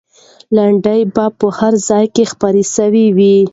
[0.55, 3.35] لنډۍ به په هر ځای کې خپرې سوې وي.